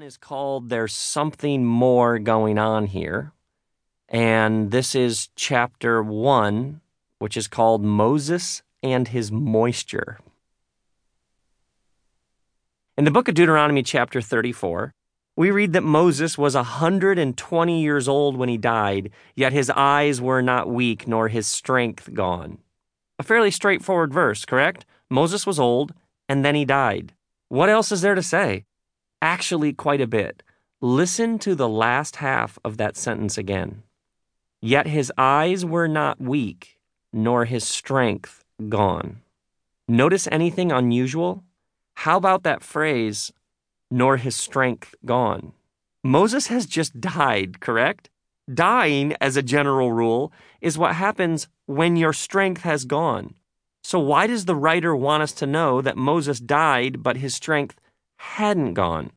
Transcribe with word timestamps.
one 0.00 0.06
is 0.06 0.16
called 0.16 0.70
There's 0.70 0.94
Something 0.94 1.66
More 1.66 2.18
Going 2.18 2.58
On 2.58 2.86
Here. 2.86 3.32
And 4.08 4.70
this 4.70 4.94
is 4.94 5.28
chapter 5.36 6.02
one, 6.02 6.80
which 7.18 7.36
is 7.36 7.46
called 7.46 7.84
Moses 7.84 8.62
and 8.82 9.08
His 9.08 9.30
Moisture. 9.30 10.18
In 12.96 13.04
the 13.04 13.10
book 13.10 13.28
of 13.28 13.34
Deuteronomy, 13.34 13.82
chapter 13.82 14.22
34, 14.22 14.90
we 15.36 15.50
read 15.50 15.74
that 15.74 15.82
Moses 15.82 16.38
was 16.38 16.54
a 16.54 16.64
120 16.80 17.82
years 17.82 18.08
old 18.08 18.38
when 18.38 18.48
he 18.48 18.56
died, 18.56 19.10
yet 19.36 19.52
his 19.52 19.68
eyes 19.68 20.18
were 20.18 20.40
not 20.40 20.70
weak 20.70 21.06
nor 21.06 21.28
his 21.28 21.46
strength 21.46 22.14
gone. 22.14 22.56
A 23.18 23.22
fairly 23.22 23.50
straightforward 23.50 24.14
verse, 24.14 24.46
correct? 24.46 24.86
Moses 25.10 25.46
was 25.46 25.60
old, 25.60 25.92
and 26.26 26.42
then 26.42 26.54
he 26.54 26.64
died. 26.64 27.12
What 27.48 27.68
else 27.68 27.92
is 27.92 28.00
there 28.00 28.14
to 28.14 28.22
say? 28.22 28.64
Actually, 29.22 29.72
quite 29.72 30.00
a 30.00 30.06
bit. 30.06 30.42
Listen 30.80 31.38
to 31.40 31.54
the 31.54 31.68
last 31.68 32.16
half 32.16 32.58
of 32.64 32.78
that 32.78 32.96
sentence 32.96 33.36
again. 33.36 33.82
Yet 34.62 34.86
his 34.86 35.12
eyes 35.18 35.64
were 35.64 35.88
not 35.88 36.20
weak, 36.20 36.78
nor 37.12 37.44
his 37.44 37.64
strength 37.64 38.44
gone. 38.68 39.20
Notice 39.88 40.28
anything 40.30 40.72
unusual? 40.72 41.44
How 41.94 42.16
about 42.16 42.44
that 42.44 42.62
phrase, 42.62 43.32
nor 43.90 44.16
his 44.16 44.36
strength 44.36 44.94
gone? 45.04 45.52
Moses 46.02 46.46
has 46.46 46.64
just 46.64 47.00
died, 47.00 47.60
correct? 47.60 48.08
Dying, 48.52 49.14
as 49.20 49.36
a 49.36 49.42
general 49.42 49.92
rule, 49.92 50.32
is 50.60 50.78
what 50.78 50.94
happens 50.94 51.46
when 51.66 51.96
your 51.96 52.14
strength 52.14 52.62
has 52.62 52.84
gone. 52.84 53.34
So, 53.82 53.98
why 53.98 54.26
does 54.26 54.44
the 54.44 54.56
writer 54.56 54.94
want 54.96 55.22
us 55.22 55.32
to 55.32 55.46
know 55.46 55.82
that 55.82 55.96
Moses 55.96 56.40
died, 56.40 57.02
but 57.02 57.18
his 57.18 57.34
strength 57.34 57.78
hadn't 58.16 58.74
gone? 58.74 59.10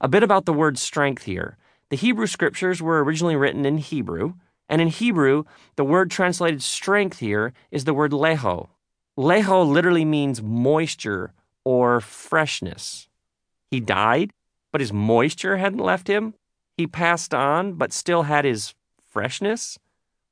A 0.00 0.08
bit 0.08 0.22
about 0.22 0.44
the 0.44 0.52
word 0.52 0.78
strength 0.78 1.22
here. 1.24 1.56
The 1.90 1.96
Hebrew 1.96 2.26
scriptures 2.26 2.82
were 2.82 3.02
originally 3.02 3.36
written 3.36 3.64
in 3.64 3.78
Hebrew, 3.78 4.34
and 4.68 4.80
in 4.80 4.88
Hebrew, 4.88 5.44
the 5.76 5.84
word 5.84 6.10
translated 6.10 6.62
strength 6.62 7.18
here 7.20 7.52
is 7.70 7.84
the 7.84 7.94
word 7.94 8.12
leho. 8.12 8.68
Leho 9.16 9.66
literally 9.66 10.04
means 10.04 10.42
moisture 10.42 11.32
or 11.64 12.00
freshness. 12.00 13.08
He 13.70 13.80
died, 13.80 14.32
but 14.72 14.80
his 14.80 14.92
moisture 14.92 15.58
hadn't 15.58 15.78
left 15.78 16.08
him. 16.08 16.34
He 16.76 16.86
passed 16.86 17.32
on, 17.32 17.74
but 17.74 17.92
still 17.92 18.24
had 18.24 18.44
his 18.44 18.74
freshness. 19.08 19.78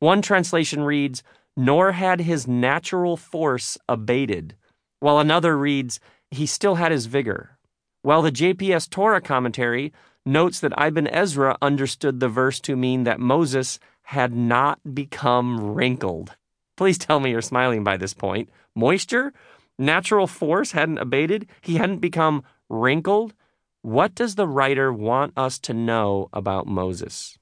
One 0.01 0.23
translation 0.23 0.83
reads, 0.83 1.23
nor 1.57 1.93
had 1.93 2.21
his 2.21 2.49
natural 2.49 3.17
force 3.17 3.79
abated, 3.89 4.57
while 4.99 5.19
another 5.19 5.57
reads, 5.57 6.01
he 6.31 6.47
still 6.47 6.77
had 6.77 6.91
his 6.91 7.07
vigor. 7.07 7.59
While 8.03 8.23
the 8.23 8.33
JPS 8.33 8.91
Torah 8.91 9.21
commentary 9.21 9.93
notes 10.27 10.61
that 10.61 10.75
Ibn 10.79 11.07
Ezra 11.09 11.57
understood 11.63 12.21
the 12.21 12.29
verse 12.29 12.61
to 12.61 12.77
mean 12.77 13.05
that 13.05 13.21
Moses 13.21 13.79
had 14.03 14.35
not 14.35 14.95
become 14.95 15.75
wrinkled. 15.75 16.37
Please 16.77 16.99
tell 16.99 17.21
me 17.21 17.31
you're 17.31 17.43
smiling 17.43 17.85
by 17.85 17.97
this 17.97 18.15
point. 18.15 18.51
Moisture? 18.75 19.33
Natural 19.79 20.27
force 20.27 20.73
hadn't 20.73 20.99
abated? 20.99 21.49
He 21.61 21.77
hadn't 21.77 21.99
become 21.99 22.43
wrinkled? 22.69 23.35
What 23.83 24.15
does 24.15 24.35
the 24.35 24.47
writer 24.47 24.93
want 24.93 25.33
us 25.37 25.59
to 25.61 25.75
know 25.75 26.29
about 26.33 26.67
Moses? 26.67 27.39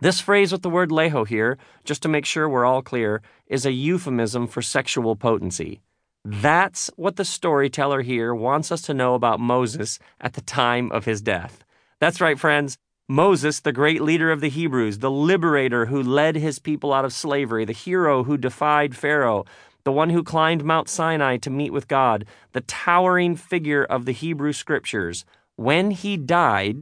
This 0.00 0.20
phrase 0.20 0.52
with 0.52 0.62
the 0.62 0.70
word 0.70 0.90
leho 0.90 1.26
here, 1.26 1.56
just 1.84 2.02
to 2.02 2.08
make 2.08 2.26
sure 2.26 2.48
we're 2.48 2.64
all 2.64 2.82
clear, 2.82 3.22
is 3.46 3.64
a 3.64 3.72
euphemism 3.72 4.46
for 4.46 4.60
sexual 4.60 5.16
potency. 5.16 5.80
That's 6.24 6.90
what 6.96 7.16
the 7.16 7.24
storyteller 7.24 8.00
here 8.00 8.34
wants 8.34 8.72
us 8.72 8.80
to 8.82 8.94
know 8.94 9.14
about 9.14 9.40
Moses 9.40 9.98
at 10.20 10.32
the 10.32 10.40
time 10.40 10.90
of 10.90 11.04
his 11.04 11.20
death. 11.20 11.64
That's 12.00 12.20
right, 12.20 12.38
friends. 12.38 12.78
Moses, 13.08 13.60
the 13.60 13.72
great 13.72 14.00
leader 14.00 14.32
of 14.32 14.40
the 14.40 14.48
Hebrews, 14.48 15.00
the 15.00 15.10
liberator 15.10 15.86
who 15.86 16.02
led 16.02 16.36
his 16.36 16.58
people 16.58 16.94
out 16.94 17.04
of 17.04 17.12
slavery, 17.12 17.66
the 17.66 17.74
hero 17.74 18.24
who 18.24 18.38
defied 18.38 18.96
Pharaoh, 18.96 19.44
the 19.84 19.92
one 19.92 20.08
who 20.08 20.22
climbed 20.22 20.64
Mount 20.64 20.88
Sinai 20.88 21.36
to 21.36 21.50
meet 21.50 21.70
with 21.74 21.88
God, 21.88 22.24
the 22.52 22.62
towering 22.62 23.36
figure 23.36 23.84
of 23.84 24.06
the 24.06 24.12
Hebrew 24.12 24.54
scriptures, 24.54 25.26
when 25.56 25.90
he 25.90 26.16
died, 26.16 26.80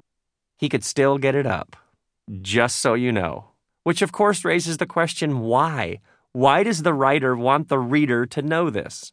he 0.56 0.68
could 0.68 0.84
still 0.84 1.18
get 1.18 1.34
it 1.34 1.46
up 1.46 1.76
just 2.40 2.76
so 2.76 2.94
you 2.94 3.10
know. 3.10 3.46
Which, 3.82 4.02
of 4.02 4.12
course, 4.12 4.44
raises 4.44 4.76
the 4.76 4.86
question 4.86 5.40
why? 5.40 5.98
Why 6.32 6.62
does 6.62 6.82
the 6.82 6.94
writer 6.94 7.36
want 7.36 7.68
the 7.68 7.80
reader 7.80 8.24
to 8.26 8.40
know 8.42 8.70
this? 8.70 9.12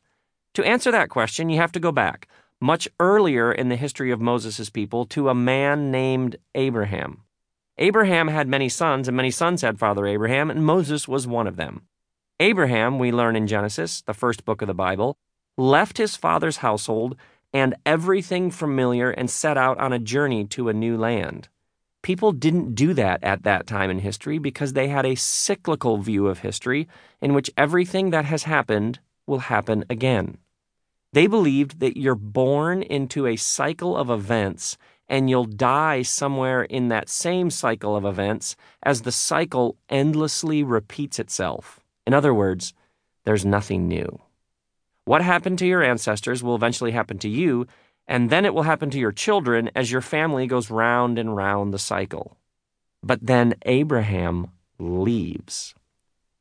To 0.59 0.65
answer 0.65 0.91
that 0.91 1.07
question, 1.07 1.47
you 1.47 1.55
have 1.55 1.71
to 1.71 1.79
go 1.79 1.93
back 1.93 2.27
much 2.59 2.85
earlier 2.99 3.49
in 3.49 3.69
the 3.69 3.77
history 3.77 4.11
of 4.11 4.19
Moses' 4.19 4.69
people 4.69 5.05
to 5.05 5.29
a 5.29 5.33
man 5.33 5.89
named 5.89 6.35
Abraham. 6.53 7.21
Abraham 7.77 8.27
had 8.27 8.49
many 8.49 8.67
sons, 8.67 9.07
and 9.07 9.15
many 9.15 9.31
sons 9.31 9.61
had 9.61 9.79
Father 9.79 10.05
Abraham, 10.05 10.51
and 10.51 10.65
Moses 10.65 11.07
was 11.07 11.25
one 11.25 11.47
of 11.47 11.55
them. 11.55 11.83
Abraham, 12.41 12.99
we 12.99 13.09
learn 13.09 13.37
in 13.37 13.47
Genesis, 13.47 14.01
the 14.01 14.13
first 14.13 14.43
book 14.43 14.61
of 14.61 14.67
the 14.67 14.73
Bible, 14.73 15.17
left 15.55 15.97
his 15.97 16.17
father's 16.17 16.57
household 16.57 17.15
and 17.53 17.73
everything 17.85 18.51
familiar 18.51 19.11
and 19.11 19.29
set 19.29 19.55
out 19.55 19.77
on 19.77 19.93
a 19.93 19.97
journey 19.97 20.43
to 20.47 20.67
a 20.67 20.73
new 20.73 20.97
land. 20.97 21.47
People 22.01 22.33
didn't 22.33 22.75
do 22.75 22.93
that 22.95 23.23
at 23.23 23.43
that 23.43 23.65
time 23.65 23.89
in 23.89 23.99
history 23.99 24.39
because 24.39 24.73
they 24.73 24.89
had 24.89 25.05
a 25.05 25.15
cyclical 25.15 25.99
view 25.99 26.27
of 26.27 26.39
history 26.39 26.89
in 27.21 27.33
which 27.33 27.49
everything 27.55 28.09
that 28.09 28.25
has 28.25 28.43
happened 28.43 28.99
will 29.25 29.39
happen 29.39 29.85
again. 29.89 30.37
They 31.13 31.27
believed 31.27 31.79
that 31.79 31.97
you're 31.97 32.15
born 32.15 32.83
into 32.83 33.25
a 33.25 33.35
cycle 33.35 33.97
of 33.97 34.09
events 34.09 34.77
and 35.07 35.29
you'll 35.29 35.45
die 35.45 36.03
somewhere 36.03 36.63
in 36.63 36.89
that 36.89 37.09
same 37.09 37.49
cycle 37.49 37.95
of 37.95 38.05
events 38.05 38.55
as 38.83 39.01
the 39.01 39.11
cycle 39.11 39.75
endlessly 39.89 40.63
repeats 40.63 41.17
itself. 41.17 41.79
In 42.05 42.13
other 42.13 42.33
words, 42.33 42.73
there's 43.25 43.45
nothing 43.45 43.87
new. 43.87 44.19
What 45.05 45.23
happened 45.23 45.57
to 45.59 45.67
your 45.67 45.81
ancestors 45.81 46.43
will 46.43 46.53
eventually 46.53 46.91
happen 46.91 47.17
to 47.19 47.29
you, 47.29 47.65
and 48.07 48.29
then 48.29 48.45
it 48.45 48.53
will 48.53 48.63
happen 48.63 48.91
to 48.91 48.99
your 48.99 49.11
children 49.11 49.71
as 49.75 49.91
your 49.91 50.01
family 50.01 50.45
goes 50.45 50.69
round 50.69 51.17
and 51.17 51.35
round 51.35 51.73
the 51.73 51.79
cycle. 51.79 52.37
But 53.01 53.25
then 53.25 53.55
Abraham 53.65 54.51
leaves. 54.77 55.73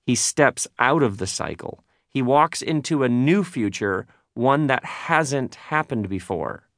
He 0.04 0.14
steps 0.14 0.66
out 0.78 1.02
of 1.02 1.16
the 1.16 1.26
cycle. 1.26 1.82
He 2.08 2.20
walks 2.20 2.60
into 2.60 3.02
a 3.02 3.08
new 3.08 3.44
future, 3.44 4.06
one 4.38 4.68
that 4.68 4.84
hasn't 4.84 5.56
happened 5.56 6.08
before. 6.08 6.68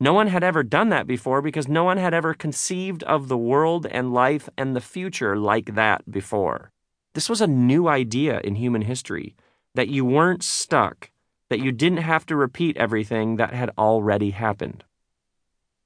No 0.00 0.12
one 0.12 0.26
had 0.26 0.42
ever 0.42 0.64
done 0.64 0.88
that 0.88 1.06
before 1.06 1.40
because 1.40 1.68
no 1.68 1.84
one 1.84 1.96
had 1.96 2.12
ever 2.12 2.34
conceived 2.34 3.04
of 3.04 3.28
the 3.28 3.38
world 3.38 3.86
and 3.86 4.12
life 4.12 4.48
and 4.58 4.74
the 4.74 4.80
future 4.80 5.36
like 5.36 5.76
that 5.76 6.10
before. 6.10 6.72
This 7.14 7.28
was 7.28 7.40
a 7.40 7.46
new 7.46 7.86
idea 7.86 8.40
in 8.42 8.56
human 8.56 8.82
history 8.82 9.36
that 9.76 9.88
you 9.88 10.04
weren't 10.04 10.42
stuck 10.42 11.10
that 11.50 11.60
you 11.60 11.70
didn't 11.70 11.98
have 11.98 12.26
to 12.26 12.34
repeat 12.34 12.76
everything 12.76 13.36
that 13.36 13.54
had 13.54 13.70
already 13.78 14.30
happened. 14.30 14.82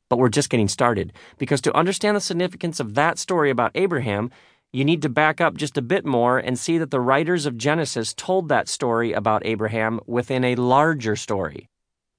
But 0.08 0.18
we're 0.18 0.30
just 0.30 0.48
getting 0.48 0.68
started, 0.68 1.12
because 1.36 1.60
to 1.60 1.76
understand 1.76 2.16
the 2.16 2.22
significance 2.22 2.80
of 2.80 2.94
that 2.94 3.18
story 3.18 3.50
about 3.50 3.72
Abraham, 3.74 4.30
you 4.72 4.84
need 4.84 5.00
to 5.02 5.08
back 5.08 5.40
up 5.40 5.56
just 5.56 5.78
a 5.78 5.82
bit 5.82 6.04
more 6.04 6.38
and 6.38 6.58
see 6.58 6.76
that 6.78 6.90
the 6.90 7.00
writers 7.00 7.46
of 7.46 7.56
Genesis 7.56 8.12
told 8.12 8.48
that 8.48 8.68
story 8.68 9.12
about 9.12 9.46
Abraham 9.46 9.98
within 10.06 10.44
a 10.44 10.56
larger 10.56 11.16
story. 11.16 11.68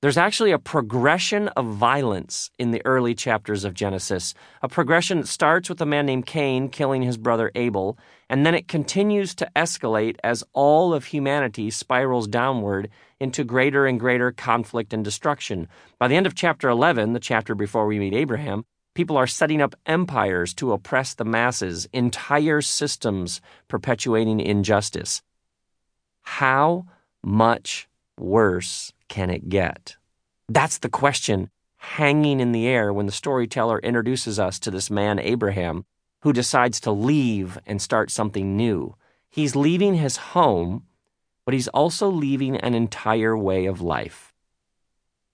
There's 0.02 0.18
actually 0.18 0.52
a 0.52 0.60
progression 0.60 1.50
of 1.50 1.66
violence 1.66 2.50
in 2.58 2.72
the 2.72 2.82
early 2.86 3.14
chapters 3.14 3.66
of 3.66 3.74
Genesis. 3.74 4.34
A 4.62 4.70
progression 4.70 5.20
that 5.20 5.28
starts 5.28 5.68
with 5.68 5.82
a 5.82 5.86
man 5.86 6.06
named 6.06 6.26
Cain 6.26 6.70
killing 6.70 7.02
his 7.02 7.18
brother 7.18 7.52
Abel, 7.54 7.98
and 8.30 8.46
then 8.46 8.56
it 8.56 8.70
continues 8.70 9.36
to 9.36 9.52
escalate 9.58 10.16
as 10.24 10.44
all 10.54 10.94
of 10.94 11.06
humanity 11.06 11.70
spirals 11.70 12.30
downward 12.30 12.90
into 13.20 13.44
greater 13.44 13.86
and 13.86 14.00
greater 14.00 14.31
conflict 14.31 14.94
and 14.94 15.04
destruction. 15.04 15.68
By 16.00 16.08
the 16.08 16.16
end 16.16 16.26
of 16.26 16.34
chapter 16.34 16.70
11, 16.70 17.12
the 17.12 17.20
chapter 17.20 17.54
before 17.54 17.86
we 17.86 18.00
meet 18.00 18.14
Abraham, 18.14 18.64
people 19.00 19.16
are 19.16 19.28
setting 19.28 19.62
up 19.62 19.78
empires 19.86 20.54
to 20.54 20.74
oppress 20.74 21.13
the 21.13 21.24
masses, 21.24 21.88
entire 21.94 22.60
systems 22.60 23.40
perpetuating 23.69 24.42
injustice. 24.42 25.22
How 26.22 26.86
much 27.24 27.88
worse 28.19 28.92
can 29.07 29.30
it 29.30 29.48
get? 29.48 29.96
That's 30.50 30.80
the 30.80 30.90
question 30.90 31.50
hanging 31.78 32.42
in 32.42 32.51
the 32.51 32.68
air 32.68 32.92
when 32.92 33.06
the 33.06 33.13
storyteller 33.13 33.80
introduces 33.80 34.38
us 34.38 34.60
to 34.60 34.69
this 34.69 34.92
man, 34.92 35.18
Abraham, 35.18 35.86
who 36.24 36.34
decides 36.34 36.81
to 36.81 36.92
leave 36.92 37.57
and 37.66 37.81
start 37.81 38.12
something 38.12 38.57
new. 38.57 38.98
He's 39.30 39.56
leaving 39.56 39.94
his 39.95 40.18
home, 40.36 40.84
but 41.45 41.54
he's 41.54 41.69
also 41.69 42.10
leaving 42.10 42.57
an 42.57 42.75
entire 42.75 43.38
way 43.38 43.66
of 43.66 43.80
life. 43.80 44.29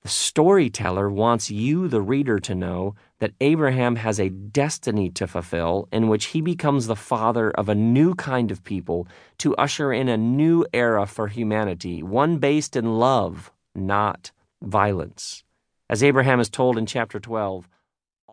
The 0.06 0.12
storyteller 0.12 1.10
wants 1.10 1.50
you, 1.50 1.88
the 1.88 2.00
reader, 2.00 2.38
to 2.38 2.54
know 2.54 2.94
that 3.18 3.34
Abraham 3.42 3.96
has 3.96 4.20
a 4.20 4.30
destiny 4.30 5.10
to 5.10 5.26
fulfill 5.26 5.88
in 5.92 6.10
which 6.10 6.26
he 6.26 6.42
becomes 6.42 6.86
the 6.86 6.96
father 6.96 7.50
of 7.50 7.70
a 7.70 7.74
new 7.74 8.14
kind 8.14 8.52
of 8.52 8.64
people 8.64 9.08
to 9.40 9.56
usher 9.56 9.92
in 9.92 10.08
a 10.08 10.16
new 10.16 10.64
era 10.74 11.08
for 11.08 11.28
humanity, 11.28 12.04
one 12.04 12.38
based 12.38 12.76
in 12.76 13.00
love 13.00 13.52
not 13.74 14.32
violence. 14.62 15.44
As 15.90 16.04
Abraham 16.04 16.40
is 16.40 16.52
told 16.52 16.78
in 16.78 16.86
chapter 16.86 17.20
12, 17.20 17.68